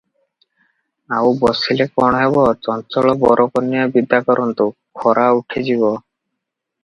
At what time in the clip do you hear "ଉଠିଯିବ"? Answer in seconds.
5.43-5.93